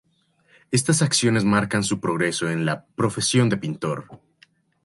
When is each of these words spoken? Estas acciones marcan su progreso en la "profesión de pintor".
Estas 0.71 1.03
acciones 1.03 1.45
marcan 1.45 1.83
su 1.83 1.99
progreso 1.99 2.49
en 2.49 2.65
la 2.65 2.85
"profesión 2.95 3.49
de 3.51 3.57
pintor". 3.57 4.05